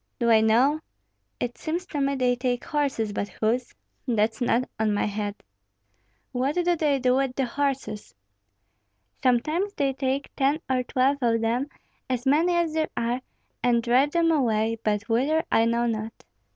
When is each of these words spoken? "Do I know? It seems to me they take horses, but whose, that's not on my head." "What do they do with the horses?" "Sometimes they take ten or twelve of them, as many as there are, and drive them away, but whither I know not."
"Do 0.17 0.31
I 0.31 0.41
know? 0.41 0.79
It 1.39 1.59
seems 1.59 1.85
to 1.85 2.01
me 2.01 2.15
they 2.15 2.35
take 2.35 2.65
horses, 2.65 3.13
but 3.13 3.29
whose, 3.39 3.71
that's 4.07 4.41
not 4.41 4.67
on 4.79 4.95
my 4.95 5.05
head." 5.05 5.35
"What 6.31 6.55
do 6.55 6.63
they 6.75 6.97
do 6.97 7.15
with 7.17 7.35
the 7.35 7.45
horses?" 7.45 8.15
"Sometimes 9.21 9.75
they 9.75 9.93
take 9.93 10.35
ten 10.35 10.59
or 10.67 10.81
twelve 10.81 11.19
of 11.21 11.41
them, 11.41 11.67
as 12.09 12.25
many 12.25 12.55
as 12.55 12.73
there 12.73 12.89
are, 12.97 13.21
and 13.61 13.83
drive 13.83 14.09
them 14.09 14.31
away, 14.31 14.79
but 14.83 15.07
whither 15.07 15.43
I 15.51 15.65
know 15.65 15.85
not." 15.85 16.23